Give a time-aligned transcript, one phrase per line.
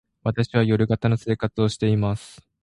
[0.23, 2.41] 私は夜型の生活をしています。